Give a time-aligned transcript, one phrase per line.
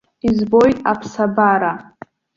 [0.29, 1.71] Избоит аԥсабара.